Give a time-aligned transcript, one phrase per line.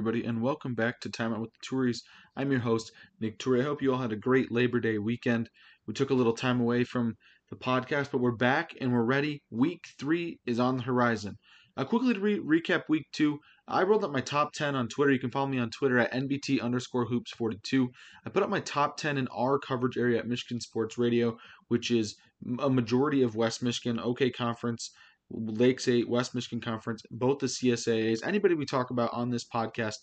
[0.00, 2.00] everybody, and welcome back to Time Out with the Touries.
[2.34, 3.60] I'm your host, Nick Toury.
[3.60, 5.50] I hope you all had a great Labor Day weekend.
[5.86, 7.18] We took a little time away from
[7.50, 9.42] the podcast, but we're back and we're ready.
[9.50, 11.36] Week three is on the horizon.
[11.76, 13.38] Uh, quickly to re- recap week two,
[13.68, 15.12] I rolled up my top 10 on Twitter.
[15.12, 17.90] You can follow me on Twitter at NBT underscore hoops 42.
[18.24, 21.36] I put up my top 10 in our coverage area at Michigan Sports Radio,
[21.68, 22.16] which is
[22.58, 24.92] a majority of West Michigan, OK Conference.
[25.30, 28.26] Lakes 8, West Michigan Conference, both the CSAAs.
[28.26, 29.96] Anybody we talk about on this podcast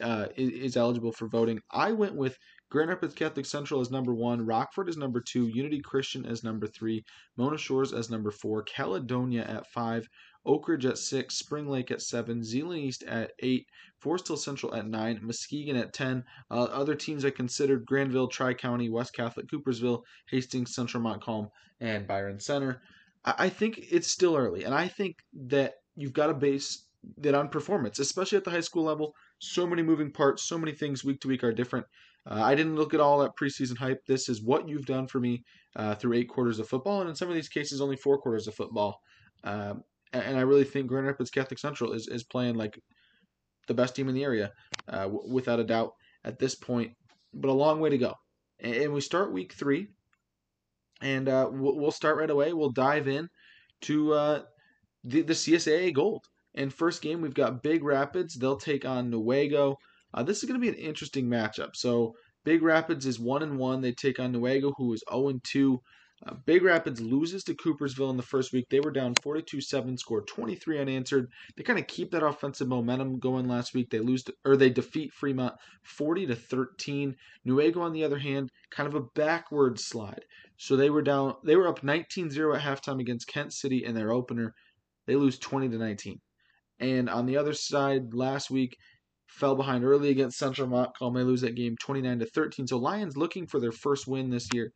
[0.00, 1.60] uh, is, is, eligible for voting.
[1.70, 2.38] I went with
[2.70, 6.66] Grand Rapids Catholic Central as number one, Rockford as number two, Unity Christian as number
[6.66, 7.04] three,
[7.36, 10.08] Mona Shores as number four, Caledonia at five,
[10.46, 13.66] Oakridge at six, Spring Lake at seven, Zeeland East at eight,
[13.98, 16.24] Forest Hill Central at nine, Muskegon at ten.
[16.50, 21.48] Uh, other teams I considered Grandville, Tri County, West Catholic, Coopersville, Hastings, Central Montcalm,
[21.80, 22.80] and Byron Center.
[23.24, 25.16] I think it's still early, and I think
[25.48, 26.86] that you've got to base
[27.18, 29.14] that on performance, especially at the high school level.
[29.38, 31.86] So many moving parts, so many things week to week are different.
[32.26, 34.00] Uh, I didn't look at all that preseason hype.
[34.06, 35.42] This is what you've done for me
[35.76, 38.46] uh, through eight quarters of football, and in some of these cases, only four quarters
[38.48, 39.00] of football.
[39.44, 39.82] Um,
[40.12, 42.78] and I really think Grand Rapids Catholic Central is, is playing like
[43.68, 44.50] the best team in the area,
[44.88, 45.92] uh, w- without a doubt
[46.24, 46.92] at this point.
[47.32, 48.14] But a long way to go.
[48.58, 49.88] And we start week three
[51.00, 52.52] and uh, we'll start right away.
[52.52, 53.28] We'll dive in
[53.82, 54.42] to uh,
[55.04, 56.26] the, the CSAA Gold.
[56.54, 58.34] And first game, we've got Big Rapids.
[58.34, 59.76] They'll take on Newaygo.
[60.12, 61.76] Uh, this is going to be an interesting matchup.
[61.76, 63.80] So Big Rapids is one and one.
[63.80, 65.80] They take on Newaygo, who is zero and two.
[66.26, 68.66] Uh, Big Rapids loses to Coopersville in the first week.
[68.68, 71.30] They were down 42 7, scored 23 unanswered.
[71.56, 73.88] They kind of keep that offensive momentum going last week.
[73.88, 77.16] They lose to, or they defeat Fremont 40 to 13.
[77.46, 80.24] Newaygo, on the other hand, kind of a backward slide.
[80.58, 83.94] So they were down, they were up 19 0 at halftime against Kent City in
[83.94, 84.54] their opener.
[85.06, 86.20] They lose 20 to 19.
[86.80, 88.76] And on the other side, last week,
[89.26, 91.14] fell behind early against Central Montcalm.
[91.14, 92.66] They lose that game 29 to 13.
[92.66, 94.72] So Lions looking for their first win this year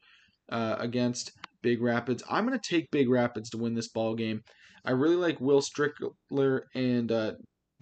[0.50, 1.32] uh, against
[1.62, 2.22] Big Rapids.
[2.30, 4.42] I'm going to take Big Rapids to win this ball game.
[4.84, 7.32] I really like Will Strickler and uh,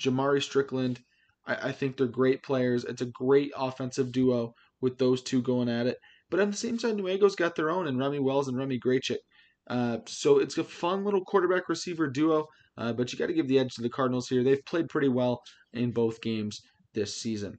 [0.00, 1.00] Jamari Strickland.
[1.46, 2.84] I, I think they're great players.
[2.84, 5.98] It's a great offensive duo with those two going at it.
[6.30, 9.18] But on the same side, Newaygo's got their own, and Remy Wells and Remy Graychick.
[9.68, 12.46] Uh, so it's a fun little quarterback receiver duo,
[12.78, 14.42] uh, but you got to give the edge to the Cardinals here.
[14.42, 16.62] They've played pretty well in both games
[16.94, 17.58] this season.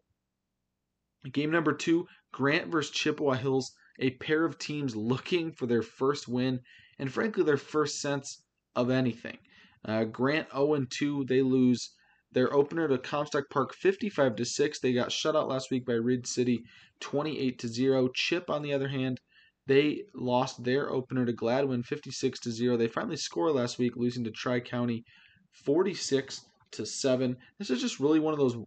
[1.32, 6.28] Game number two Grant versus Chippewa Hills a pair of teams looking for their first
[6.28, 6.60] win
[7.00, 8.42] and, frankly, their first sense
[8.76, 9.38] of anything.
[9.86, 11.92] Uh, Grant 0 2, they lose
[12.32, 14.80] their opener to Comstock Park 55 to 6.
[14.80, 16.64] They got shut out last week by Reed City
[17.00, 18.08] 28 to 0.
[18.10, 19.20] Chip, on the other hand,
[19.68, 22.78] they lost their opener to Gladwin 56 to 0.
[22.78, 25.06] They finally scored last week, losing to Tri County
[25.52, 27.38] 46 to 7.
[27.60, 28.58] This is just really one of those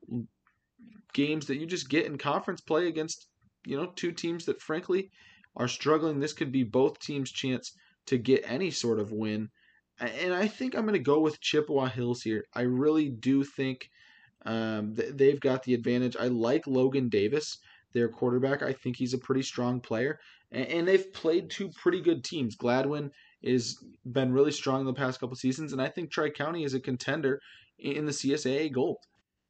[1.12, 3.26] games that you just get in conference play against
[3.66, 5.10] you know, two teams that frankly
[5.56, 6.20] are struggling.
[6.20, 7.72] This could be both teams' chance
[8.06, 9.50] to get any sort of win.
[9.98, 12.44] And I think I'm going to go with Chippewa Hills here.
[12.54, 13.88] I really do think
[14.44, 16.16] um, they've got the advantage.
[16.18, 17.58] I like Logan Davis,
[17.92, 18.62] their quarterback.
[18.62, 20.18] I think he's a pretty strong player.
[20.52, 22.54] And, they've played two pretty good teams.
[22.54, 23.10] Gladwin
[23.44, 23.76] has
[24.12, 26.80] been really strong in the past couple seasons, and I think Tri County is a
[26.80, 27.40] contender
[27.78, 28.98] in the CSAA Gold.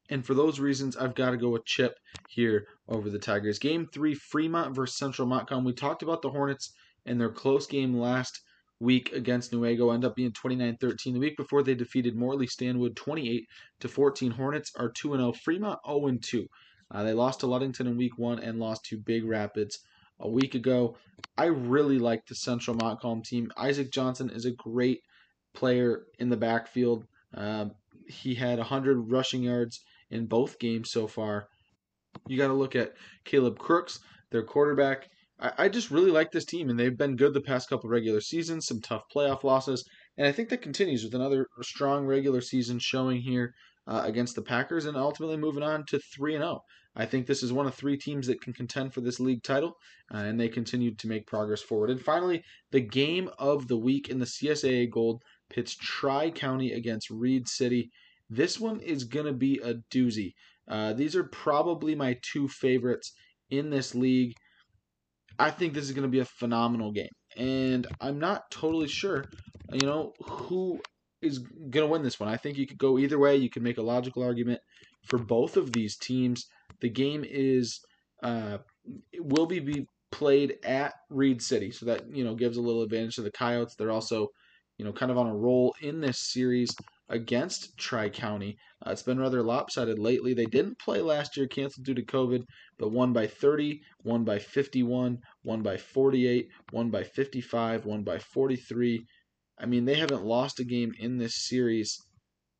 [0.09, 1.93] And for those reasons, I've got to go with Chip
[2.29, 3.59] here over the Tigers.
[3.59, 5.63] Game three, Fremont versus Central Montcalm.
[5.63, 6.73] We talked about the Hornets
[7.05, 8.41] and their close game last
[8.79, 11.13] week against Newaygo end up being 29-13.
[11.13, 13.47] The week before they defeated Morley Stanwood 28
[13.79, 14.31] to 14.
[14.31, 15.33] Hornets are 2 0.
[15.33, 16.47] Fremont 0 2.
[16.89, 19.79] Uh, they lost to Ludington in week 1 and lost to Big Rapids
[20.19, 20.97] a week ago.
[21.37, 23.51] I really like the Central Montcalm team.
[23.57, 25.01] Isaac Johnson is a great
[25.53, 27.05] player in the backfield.
[27.33, 27.65] Uh,
[28.07, 31.49] he had 100 rushing yards in both games so far.
[32.27, 32.93] You got to look at
[33.25, 33.99] Caleb Crooks,
[34.31, 35.07] their quarterback.
[35.39, 38.21] I, I, just really like this team, and they've been good the past couple regular
[38.21, 39.87] seasons, some tough playoff losses,
[40.17, 43.53] and I think that continues with another strong regular season showing here
[43.87, 46.61] uh, against the Packers, and ultimately moving on to 3 and 0.
[46.95, 49.77] I think this is one of three teams that can contend for this league title,
[50.11, 51.91] uh, and they continue to make progress forward.
[51.91, 57.11] And finally, the game of the week in the CSAA Gold pits Tri County against
[57.11, 57.91] Reed City.
[58.29, 60.33] This one is going to be a doozy.
[60.67, 63.13] Uh, these are probably my two favorites
[63.49, 64.33] in this league.
[65.39, 67.09] I think this is going to be a phenomenal game.
[67.35, 69.25] And I'm not totally sure,
[69.71, 70.81] you know, who
[71.21, 72.29] is going to win this one.
[72.29, 73.35] I think you could go either way.
[73.35, 74.59] You can make a logical argument
[75.03, 76.47] for both of these teams.
[76.81, 77.79] The game is
[78.23, 78.57] uh,
[79.19, 83.15] will be, be played at Reed City, so that you know gives a little advantage
[83.15, 83.75] to the Coyotes.
[83.75, 84.29] They're also
[84.77, 86.75] you know kind of on a roll in this series.
[87.09, 88.57] Against Tri County.
[88.85, 90.33] Uh, it's been rather lopsided lately.
[90.33, 92.43] They didn't play last year, canceled due to COVID,
[92.77, 98.19] but won by 30, won by 51, won by 48, won by 55, won by
[98.19, 99.05] 43.
[99.59, 101.97] I mean, they haven't lost a game in this series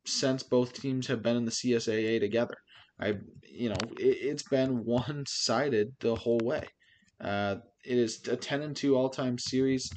[0.06, 2.56] since both teams have been in the CSAA together.
[3.00, 6.64] I, you know, it, has been one-sided the whole way.
[7.22, 9.92] Uh, it is a 10 and 2 all-time series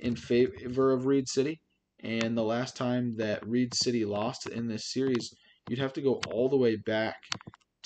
[0.00, 1.60] in favor of Reed City.
[2.06, 5.34] And the last time that Reed City lost in this series,
[5.66, 7.16] you'd have to go all the way back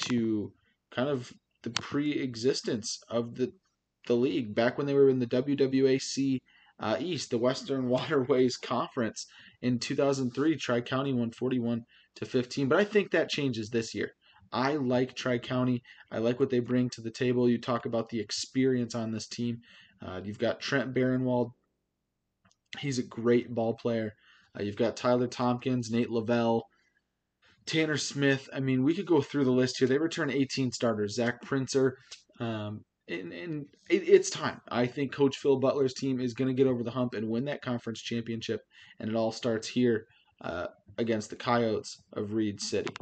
[0.08, 0.52] to
[0.90, 1.32] kind of
[1.62, 3.52] the pre-existence of the
[4.06, 6.38] the league back when they were in the WWAC
[6.80, 9.26] uh, East, the Western Waterways Conference
[9.62, 10.56] in 2003.
[10.56, 11.84] Tri County won 41
[12.16, 14.12] to 15, but I think that changes this year.
[14.52, 15.82] I like Tri County.
[16.10, 17.48] I like what they bring to the table.
[17.48, 19.60] You talk about the experience on this team.
[20.04, 21.52] Uh, you've got Trent Barenwald.
[22.78, 24.12] He's a great ball player.
[24.58, 26.64] Uh, you've got Tyler Tompkins, Nate Lavelle,
[27.66, 28.48] Tanner Smith.
[28.52, 29.88] I mean, we could go through the list here.
[29.88, 31.14] They return 18 starters.
[31.14, 31.96] Zach Princer.
[32.38, 34.60] Um, and, and it, it's time.
[34.68, 37.44] I think Coach Phil Butler's team is going to get over the hump and win
[37.46, 38.60] that conference championship.
[38.98, 40.06] And it all starts here
[40.42, 40.68] uh,
[40.98, 42.94] against the Coyotes of Reed City.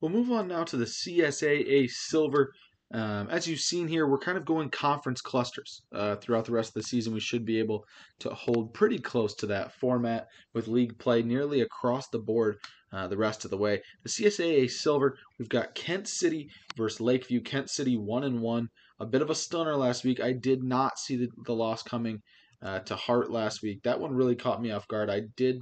[0.00, 2.52] We'll move on now to the CSAA Silver.
[2.92, 6.70] Um, as you've seen here, we're kind of going conference clusters uh, throughout the rest
[6.70, 7.12] of the season.
[7.12, 7.84] We should be able
[8.20, 12.58] to hold pretty close to that format with league play nearly across the board
[12.92, 13.82] uh, the rest of the way.
[14.02, 17.42] The CSAA Silver, we've got Kent City versus Lakeview.
[17.42, 18.68] Kent City one and one.
[19.00, 20.20] A bit of a stunner last week.
[20.20, 22.22] I did not see the, the loss coming
[22.62, 23.82] uh, to Hart last week.
[23.82, 25.10] That one really caught me off guard.
[25.10, 25.60] I did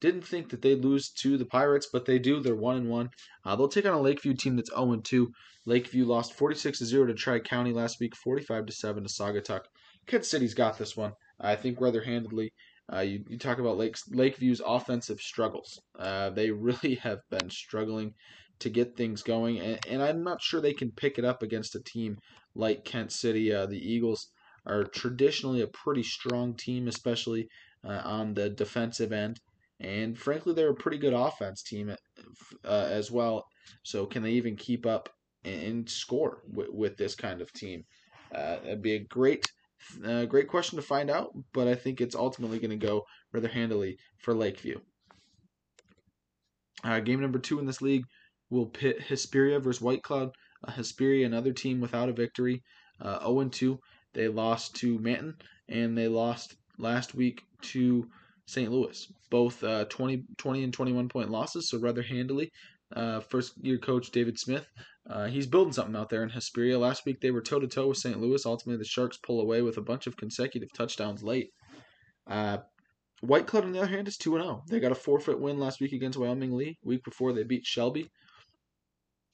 [0.00, 2.40] didn't think that they'd lose to the Pirates, but they do.
[2.40, 3.10] They're one and one.
[3.44, 5.30] Uh, they'll take on a Lakeview team that's 0 and 2.
[5.66, 9.62] Lakeview lost 46 to 0 to Tri County last week, 45 to 7 to Saugatuck.
[10.06, 11.12] Kent City's got this one.
[11.40, 12.52] I think rather handedly.
[12.90, 15.78] Uh, you, you talk about Lake, Lakeview's offensive struggles.
[15.98, 18.14] Uh, they really have been struggling
[18.60, 21.76] to get things going, and, and, I'm not sure they can pick it up against
[21.76, 22.18] a team
[22.56, 23.52] like Kent City.
[23.52, 24.30] Uh, the Eagles
[24.66, 27.48] are traditionally a pretty strong team, especially
[27.84, 29.38] uh, on the defensive end.
[29.80, 31.94] And frankly, they're a pretty good offense team
[32.64, 33.46] uh, as well.
[33.84, 35.08] So can they even keep up
[35.44, 37.84] and score with, with this kind of team?
[38.34, 39.46] Uh, it'd be a great,
[40.04, 41.30] uh, great question to find out.
[41.52, 44.80] But I think it's ultimately going to go rather handily for Lakeview.
[46.84, 48.04] Uh, game number two in this league
[48.50, 50.30] will pit Hesperia versus White Cloud.
[50.66, 52.62] Uh, Hesperia, another team without a victory,
[53.00, 53.78] uh, 0 2.
[54.14, 55.36] They lost to Manton
[55.68, 58.08] and they lost last week to
[58.48, 58.72] St.
[58.72, 59.12] Louis.
[59.30, 62.50] Both uh, 20, 20 and 21 point losses, so rather handily.
[62.96, 64.66] Uh, first year coach David Smith,
[65.10, 66.78] uh, he's building something out there in Hesperia.
[66.78, 68.18] Last week they were toe to toe with St.
[68.18, 68.46] Louis.
[68.46, 71.50] Ultimately, the Sharks pull away with a bunch of consecutive touchdowns late.
[72.26, 72.58] Uh,
[73.20, 74.62] White Cloud, on the other hand, is 2 0.
[74.70, 76.78] They got a forfeit win last week against Wyoming Lee.
[76.82, 78.08] Week before, they beat Shelby.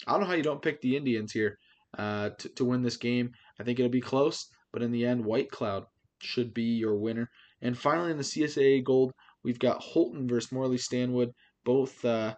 [0.07, 1.59] I don't know how you don't pick the Indians here
[1.97, 3.31] uh, to, to win this game.
[3.61, 5.85] I think it'll be close, but in the end, White Cloud
[6.21, 7.31] should be your winner.
[7.65, 9.13] And finally, in the CSAA Gold,
[9.43, 11.31] we've got Holton versus Morley Stanwood,
[11.65, 12.37] both uh,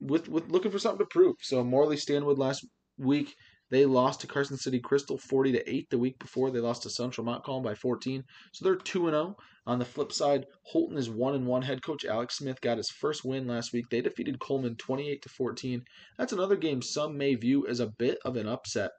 [0.00, 1.36] with with looking for something to prove.
[1.40, 2.66] So Morley Stanwood last
[2.98, 3.34] week
[3.70, 6.50] they lost to Carson City Crystal 40 to 8 the week before.
[6.50, 8.24] They lost to Central Montcalm by 14.
[8.52, 9.36] So they're 2 and 0.
[9.66, 11.62] On the flip side, Holton is 1 and 1.
[11.62, 13.84] Head coach Alex Smith got his first win last week.
[13.88, 15.84] They defeated Coleman 28 to 14.
[16.18, 18.90] That's another game some may view as a bit of an upset.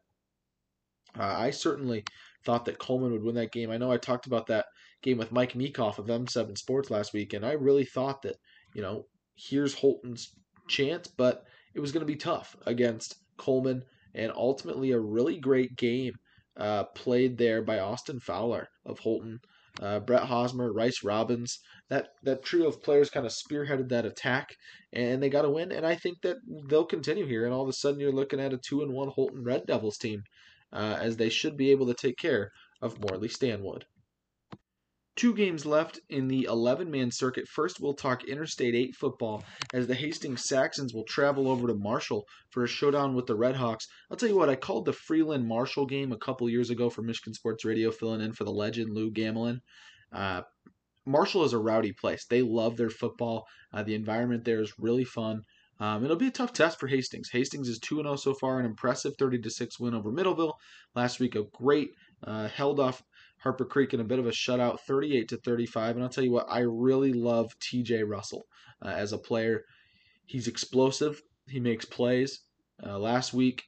[1.20, 2.06] Uh, I certainly
[2.46, 3.72] thought that Coleman would win that game.
[3.72, 4.66] I know I talked about that
[5.02, 8.36] game with Mike Meekoff of M7 Sports last week, and I really thought that,
[8.74, 9.06] you know,
[9.36, 10.34] here's Holton's
[10.68, 11.44] chance, but
[11.74, 13.84] it was going to be tough against Coleman,
[14.14, 16.14] and ultimately a really great game
[16.58, 19.40] uh, played there by Austin Fowler of Holton.
[19.82, 24.50] Uh, Brett Hosmer, Rice Robbins, that, that trio of players kind of spearheaded that attack,
[24.92, 25.72] and they got a win.
[25.72, 27.46] And I think that they'll continue here.
[27.46, 29.98] And all of a sudden, you're looking at a two and one Holton Red Devils
[29.98, 30.24] team,
[30.74, 32.52] uh, as they should be able to take care
[32.82, 33.86] of Morley Stanwood.
[35.18, 37.48] Two games left in the 11 man circuit.
[37.48, 42.26] First, we'll talk Interstate 8 football as the Hastings Saxons will travel over to Marshall
[42.50, 43.88] for a showdown with the Redhawks.
[44.10, 47.02] I'll tell you what, I called the Freeland Marshall game a couple years ago for
[47.02, 49.60] Michigan Sports Radio, filling in for the legend Lou Gamelin.
[50.14, 50.44] Uh,
[51.06, 52.26] Marshall is a rowdy place.
[52.26, 53.46] They love their football.
[53.74, 55.44] Uh, the environment there is really fun.
[55.82, 57.30] Um, it'll be a tough test for Hastings.
[57.32, 60.54] Hastings is 2 0 so far, an impressive 30 6 win over Middleville.
[60.96, 61.90] Last week, a great
[62.24, 63.02] uh, held off
[63.40, 65.96] Harper Creek in a bit of a shutout, 38 to 35.
[65.96, 68.46] And I'll tell you what, I really love TJ Russell
[68.86, 69.64] uh, as a player.
[70.28, 71.20] He's explosive.
[71.48, 72.42] He makes plays.
[72.86, 73.64] Uh, last week,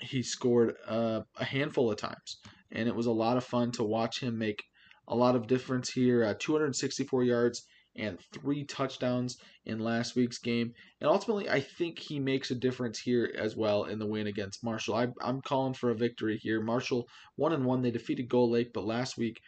[0.00, 2.38] he scored uh, a handful of times,
[2.72, 4.62] and it was a lot of fun to watch him make
[5.08, 6.24] a lot of difference here.
[6.24, 7.66] Uh, 264 yards,
[7.96, 10.72] and three touchdowns in last week's game.
[11.00, 14.64] And ultimately, I think he makes a difference here as well in the win against
[14.64, 14.94] Marshall.
[14.94, 16.60] I, am calling for a victory here.
[16.60, 17.82] Marshall one and one.
[17.82, 19.40] They defeated Gull Lake, but last week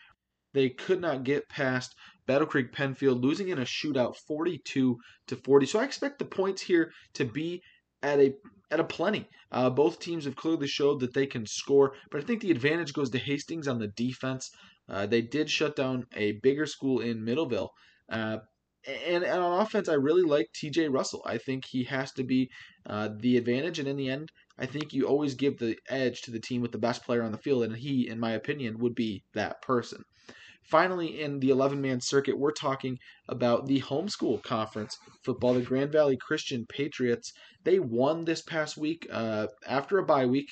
[0.55, 1.95] they could not get past
[2.27, 5.67] Battle Creek Pennfield, losing in a shootout 42 to 40.
[5.67, 7.63] So I expect the points here to be
[8.03, 8.35] at a
[8.71, 9.29] at a plenty.
[9.51, 12.93] Uh, both teams have clearly showed that they can score, but I think the advantage
[12.93, 14.51] goes to Hastings on the defense.
[14.89, 17.69] Uh, they did shut down a bigger school in Middleville.
[18.09, 18.39] Uh,
[18.87, 21.23] and, and, on offense, I really like TJ Russell.
[21.25, 22.51] I think he has to be
[22.87, 23.79] uh, the advantage.
[23.79, 26.73] And in the end, I think you always give the edge to the team with
[26.73, 27.63] the best player on the field.
[27.63, 30.03] And he, in my opinion, would be that person.
[30.65, 35.55] Finally, in the 11 man circuit, we're talking about the homeschool conference football.
[35.55, 37.33] The Grand Valley Christian Patriots,
[37.65, 40.51] they won this past week uh, after a bye week.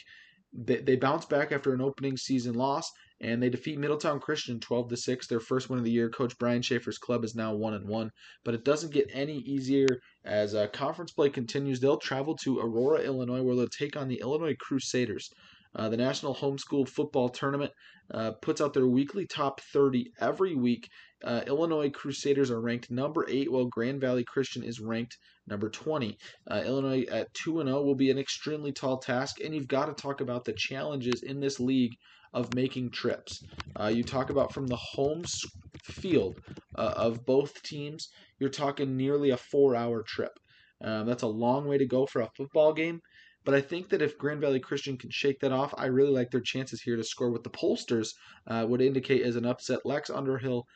[0.53, 4.89] They, they bounced back after an opening season loss and they defeat Middletown Christian 12
[4.89, 7.75] to 6 their first win of the year coach Brian Schaefer's club is now 1
[7.75, 8.11] and 1
[8.45, 9.87] but it doesn't get any easier
[10.25, 14.21] as uh, conference play continues they'll travel to Aurora Illinois where they'll take on the
[14.21, 15.31] Illinois Crusaders
[15.75, 17.73] uh, the National Homeschool Football Tournament
[18.13, 20.89] uh, puts out their weekly top 30 every week.
[21.23, 26.19] Uh, Illinois Crusaders are ranked number 8, while Grand Valley Christian is ranked number 20.
[26.51, 29.93] Uh, Illinois at 2 0 will be an extremely tall task, and you've got to
[29.93, 31.93] talk about the challenges in this league
[32.33, 33.43] of making trips.
[33.79, 35.25] Uh, you talk about from the home
[35.85, 36.41] field
[36.77, 38.09] uh, of both teams,
[38.39, 40.33] you're talking nearly a four hour trip.
[40.83, 43.01] Um, that's a long way to go for a football game.
[43.45, 46.31] But I think that if Grand Valley Christian can shake that off, I really like
[46.31, 48.09] their chances here to score with the pollsters
[48.47, 49.81] uh, would indicate as an upset.
[49.85, 50.67] Lex Underhill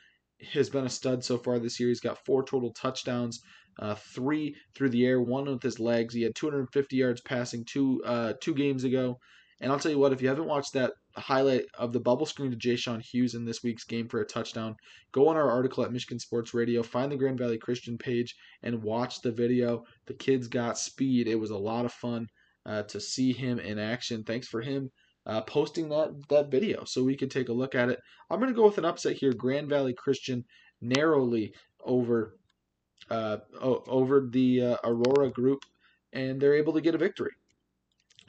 [0.52, 1.90] has been a stud so far this year.
[1.90, 3.40] He's got four total touchdowns,
[3.78, 6.14] uh, three through the air, one with his legs.
[6.14, 9.18] He had 250 yards passing two uh, two games ago.
[9.60, 12.50] And I'll tell you what, if you haven't watched that highlight of the bubble screen
[12.50, 14.76] to Jay Sean Hughes in this week's game for a touchdown,
[15.12, 18.82] go on our article at Michigan Sports Radio, find the Grand Valley Christian page, and
[18.82, 19.84] watch the video.
[20.06, 21.28] The kids got speed.
[21.28, 22.26] It was a lot of fun
[22.66, 24.24] uh, to see him in action.
[24.24, 24.90] Thanks for him
[25.26, 28.00] uh, posting that that video so we could take a look at it.
[28.30, 29.32] I'm going to go with an upset here.
[29.32, 30.44] Grand Valley Christian
[30.80, 31.54] narrowly
[31.84, 32.36] over
[33.10, 35.64] uh, over the uh, Aurora group,
[36.12, 37.32] and they're able to get a victory.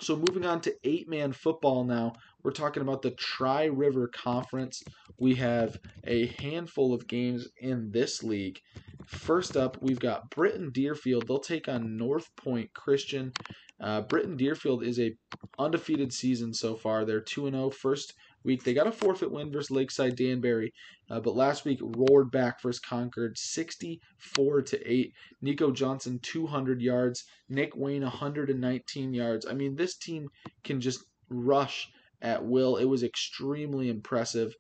[0.02, 2.14] So moving on to eight man football now,
[2.46, 4.84] we're talking about the Tri River Conference.
[5.18, 8.60] We have a handful of games in this league.
[9.08, 11.28] First up, we've got Britton Deerfield.
[11.28, 13.34] They'll take on North Point Christian.
[13.82, 15.16] Uh, Britton Deerfield is a
[15.58, 17.04] undefeated season so far.
[17.04, 18.64] They're 2 0 first week.
[18.64, 20.72] They got a forfeit win versus Lakeside Danbury,
[21.10, 25.12] uh, but last week roared back versus Concord 64 to 8.
[25.42, 29.48] Nico Johnson 200 yards, Nick Wayne 119 yards.
[29.48, 30.28] I mean, this team
[30.64, 31.90] can just rush
[32.26, 32.78] at will.
[32.78, 34.54] It was extremely impressive.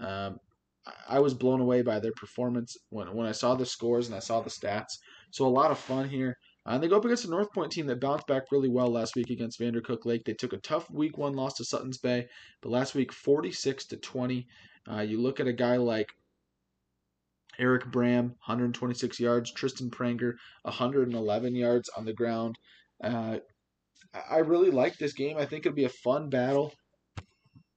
[0.00, 0.40] Um,
[1.08, 4.20] I was blown away by their performance when, when I saw the scores and I
[4.20, 4.98] saw the stats.
[5.30, 6.38] So a lot of fun here.
[6.66, 8.88] Uh, and they go up against a North Point team that bounced back really well
[8.88, 10.24] last week against Vandercook Lake.
[10.24, 12.28] They took a tough week one loss to Sutton's Bay,
[12.62, 14.46] but last week 46 to 20.
[14.90, 16.10] Uh, you look at a guy like
[17.58, 19.52] Eric Bram, 126 yards.
[19.52, 22.58] Tristan Pranger, 111 yards on the ground.
[23.02, 23.38] Uh,
[24.30, 25.36] I really like this game.
[25.36, 26.72] I think it'll be a fun battle.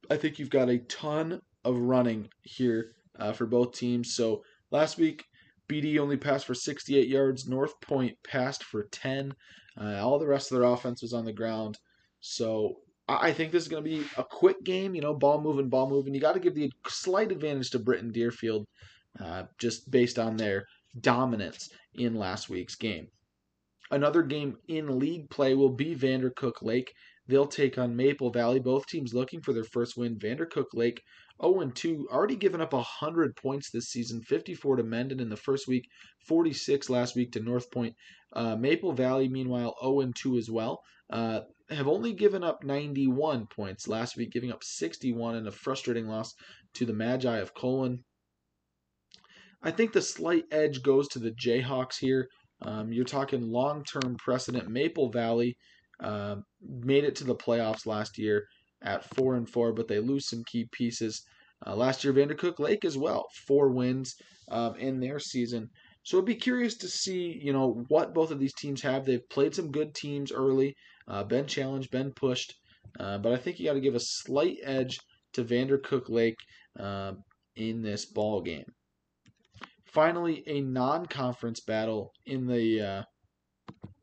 [0.10, 4.16] I think you've got a ton of running here uh, for both teams.
[4.16, 5.24] So last week,
[5.70, 7.48] BD only passed for 68 yards.
[7.48, 9.34] North Point passed for 10.
[9.80, 11.80] Uh, all the rest of their offense was on the ground.
[12.20, 14.96] So I think this is going to be a quick game.
[14.96, 16.14] You know, ball moving, ball moving.
[16.14, 18.66] You got to give the slight advantage to Britton Deerfield,
[19.20, 20.66] uh, just based on their
[21.02, 23.08] dominance in last week's game.
[23.92, 26.94] Another game in league play will be Vandercook Lake.
[27.28, 28.60] They'll take on Maple Valley.
[28.60, 30.18] Both teams looking for their first win.
[30.18, 31.02] Vandercook Lake
[31.42, 35.68] 0 2, already given up 100 points this season 54 to Mendon in the first
[35.68, 35.88] week,
[36.28, 37.96] 46 last week to North Point.
[38.34, 40.82] Uh, Maple Valley, meanwhile, 0 2 as well.
[41.10, 46.08] Uh, have only given up 91 points last week, giving up 61 in a frustrating
[46.08, 46.34] loss
[46.74, 48.04] to the Magi of Colon.
[49.62, 52.28] I think the slight edge goes to the Jayhawks here.
[52.62, 54.70] Um, you're talking long term precedent.
[54.70, 55.58] Maple Valley
[56.04, 58.46] uh, made it to the playoffs last year
[58.84, 61.24] at four and four, but they lose some key pieces.
[61.66, 64.16] Uh, last year, Vandercook Lake as well, four wins
[64.50, 65.70] um, in their season.
[66.04, 69.06] So I'd be curious to see, you know, what both of these teams have.
[69.06, 70.76] They've played some good teams early,
[71.08, 72.54] uh, been challenged, been pushed,
[73.00, 75.00] uh, but I think you got to give a slight edge
[75.34, 76.36] to Vandercook Lake
[76.78, 77.14] uh,
[77.56, 78.66] in this ball game.
[79.86, 83.04] Finally, a non-conference battle in the uh,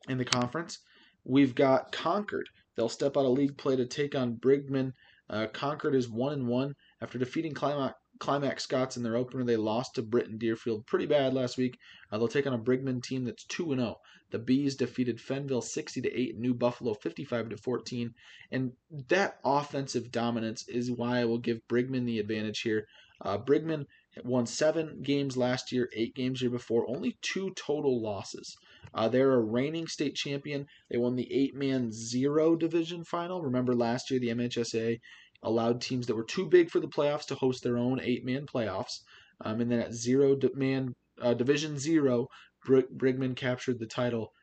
[0.07, 0.79] in the conference.
[1.23, 2.49] We've got Concord.
[2.75, 4.93] They'll step out of league play to take on Bridgman.
[5.29, 9.43] Uh, Concord is one and one after defeating Climax, Climax Scotts in their opener.
[9.43, 11.77] They lost to Britton Deerfield pretty bad last week.
[12.11, 13.99] Uh, they'll take on a Bridgman team that's 2 and 0.
[14.31, 18.13] The Bees defeated Fenville 60 to 8, New Buffalo 55 to 14.
[18.51, 18.73] And
[19.09, 22.87] that offensive dominance is why I will give Bridgman the advantage here.
[23.19, 23.87] Uh, Bridgman
[24.23, 28.57] won seven games last year, eight games year before, only two total losses.
[28.93, 30.65] Uh, they're a reigning state champion.
[30.89, 33.41] They won the eight man zero division final.
[33.41, 34.99] Remember last year, the MHSA
[35.43, 38.45] allowed teams that were too big for the playoffs to host their own eight man
[38.45, 38.99] playoffs.
[39.43, 42.27] Um, and then at zero man uh, division zero,
[42.65, 44.33] Brig- Bridgman captured the title.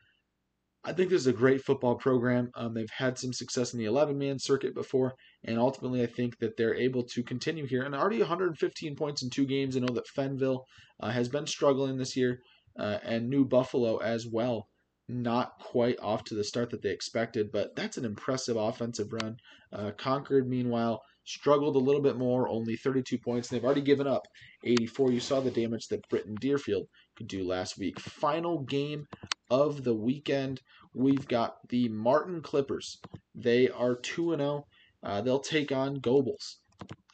[0.83, 2.51] I think this is a great football program.
[2.55, 6.37] Um, they've had some success in the 11 man circuit before, and ultimately, I think
[6.39, 7.83] that they're able to continue here.
[7.83, 9.75] And already 115 points in two games.
[9.75, 10.63] I know that Fenville
[11.01, 12.39] uh, has been struggling this year,
[12.79, 14.67] uh, and New Buffalo as well.
[15.07, 19.37] Not quite off to the start that they expected, but that's an impressive offensive run.
[19.73, 24.07] Uh, Concord, meanwhile, struggled a little bit more, only 32 points, and they've already given
[24.07, 24.27] up
[24.63, 25.11] 84.
[25.11, 27.99] You saw the damage that Britton Deerfield could do last week.
[27.99, 29.07] Final game
[29.49, 30.61] of the weekend,
[30.93, 32.99] we've got the Martin Clippers.
[33.35, 34.65] They are 2 0.
[35.03, 36.57] Uh, they'll take on Gobles.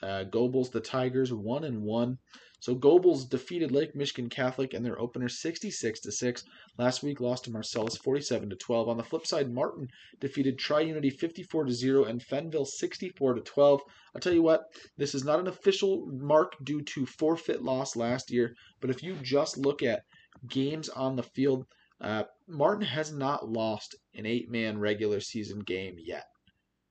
[0.01, 2.17] Uh, Gobles, the Tigers, 1 and 1.
[2.59, 6.43] So Gobles defeated Lake Michigan Catholic in their opener 66 to 6.
[6.77, 8.89] Last week lost to Marcellus 47 to 12.
[8.89, 9.87] On the flip side, Martin
[10.19, 13.81] defeated Tri-Unity 54 to 0 and Fenville 64 to 12.
[14.13, 14.65] I'll tell you what,
[14.97, 19.15] this is not an official mark due to forfeit loss last year, but if you
[19.21, 20.05] just look at
[20.47, 21.65] games on the field,
[22.01, 26.25] uh, Martin has not lost an eight-man regular season game yet.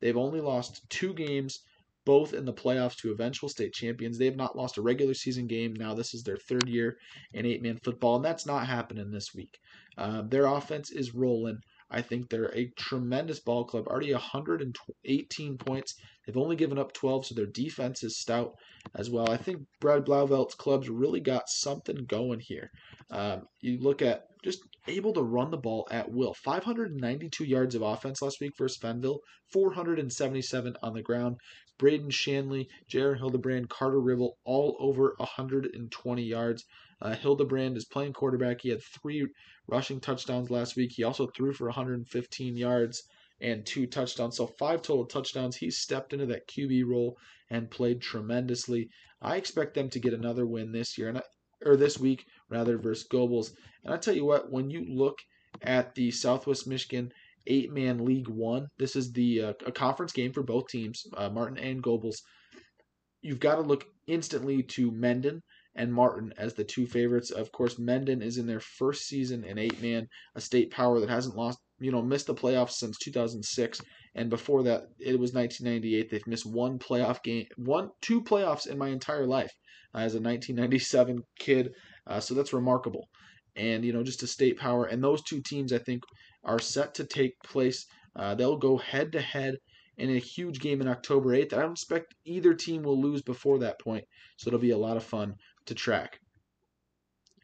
[0.00, 1.60] They've only lost two games
[2.04, 4.18] both in the playoffs to eventual state champions.
[4.18, 5.74] They have not lost a regular season game.
[5.74, 6.98] Now, this is their third year
[7.32, 9.58] in eight man football, and that's not happening this week.
[9.96, 11.58] Uh, their offense is rolling.
[11.90, 15.94] I think they're a tremendous ball club, already 118 points.
[16.26, 18.54] They've only given up 12, so their defense is stout
[18.94, 19.30] as well.
[19.30, 22.70] I think Brad Blauvelt's club's really got something going here.
[23.10, 26.34] Um, you look at just able to run the ball at will.
[26.34, 29.20] 592 yards of offense last week versus Fenville,
[29.52, 31.36] 477 on the ground.
[31.78, 36.64] Braden Shanley, Jared Hildebrand, Carter Ribble, all over 120 yards.
[37.00, 38.60] Uh, Hildebrand is playing quarterback.
[38.60, 39.26] He had three
[39.66, 40.92] rushing touchdowns last week.
[40.92, 43.02] He also threw for 115 yards
[43.40, 44.36] and two touchdowns.
[44.36, 45.56] So five total touchdowns.
[45.56, 47.18] He stepped into that QB role
[47.50, 48.88] and played tremendously.
[49.20, 51.22] I expect them to get another win this year, and I,
[51.64, 53.54] or this week rather, versus Gobles.
[53.84, 55.18] And I tell you what, when you look
[55.62, 57.12] at the Southwest Michigan
[57.46, 58.68] eight man League One.
[58.78, 62.22] This is the uh, a conference game for both teams, uh, Martin and Gobles.
[63.22, 65.42] You've got to look instantly to Mendon
[65.76, 67.30] and Martin as the two favorites.
[67.30, 71.08] Of course, Mendon is in their first season in eight man, a state power that
[71.08, 73.80] hasn't lost, you know, missed the playoffs since 2006,
[74.14, 76.10] and before that it was 1998.
[76.10, 79.52] They've missed one playoff game, one two playoffs in my entire life
[79.94, 81.70] uh, as a 1997 kid.
[82.06, 83.08] Uh, so that's remarkable
[83.56, 84.84] and you know just a state power.
[84.84, 86.02] And those two teams, I think,
[86.44, 87.86] are set to take place.
[88.16, 89.56] Uh, they'll go head to head
[89.96, 91.52] in a huge game in October 8th.
[91.52, 94.04] I don't expect either team will lose before that point,
[94.36, 95.34] so it'll be a lot of fun
[95.66, 96.18] to track.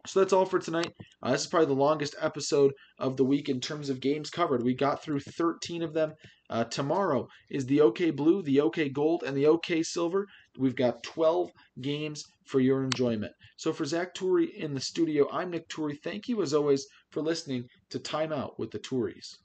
[0.06, 0.92] So that's all for tonight.
[1.22, 4.62] Uh, this is probably the longest episode of the week in terms of games covered.
[4.62, 6.14] We got through 13 of them.
[6.48, 10.26] Uh, tomorrow is the OK Blue, the OK Gold, and the OK Silver.
[10.58, 11.50] We've got 12
[11.82, 13.32] games for your enjoyment.
[13.58, 16.02] So for Zach Turi in the studio, I'm Nick Turi.
[16.02, 19.38] Thank you as always for listening to Time Out with the Touries.